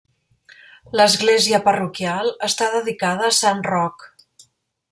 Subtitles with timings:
[0.99, 4.11] L'església parroquial està dedicada a Sant Roc.